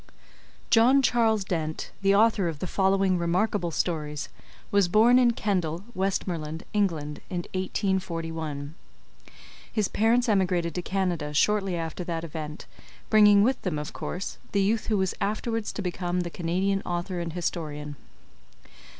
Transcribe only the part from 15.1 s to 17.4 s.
afterwards to become the Canadian author and